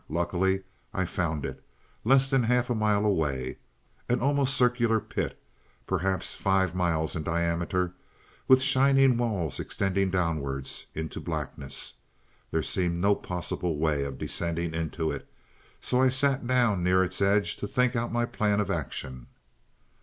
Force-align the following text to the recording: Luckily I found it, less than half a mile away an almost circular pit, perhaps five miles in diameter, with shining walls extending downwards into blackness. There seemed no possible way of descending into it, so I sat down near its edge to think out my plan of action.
Luckily 0.09 0.63
I 0.95 1.05
found 1.05 1.45
it, 1.45 1.63
less 2.03 2.27
than 2.27 2.41
half 2.41 2.71
a 2.71 2.73
mile 2.73 3.05
away 3.05 3.59
an 4.09 4.19
almost 4.19 4.55
circular 4.57 4.99
pit, 4.99 5.39
perhaps 5.85 6.33
five 6.33 6.73
miles 6.73 7.15
in 7.15 7.21
diameter, 7.21 7.93
with 8.47 8.63
shining 8.63 9.15
walls 9.15 9.59
extending 9.59 10.09
downwards 10.09 10.87
into 10.95 11.19
blackness. 11.19 11.93
There 12.49 12.63
seemed 12.63 12.99
no 12.99 13.13
possible 13.13 13.77
way 13.77 14.03
of 14.03 14.17
descending 14.17 14.73
into 14.73 15.11
it, 15.11 15.31
so 15.79 16.01
I 16.01 16.09
sat 16.09 16.47
down 16.47 16.81
near 16.83 17.03
its 17.03 17.21
edge 17.21 17.57
to 17.57 17.67
think 17.67 17.95
out 17.95 18.11
my 18.11 18.25
plan 18.25 18.59
of 18.59 18.71
action. 18.71 19.27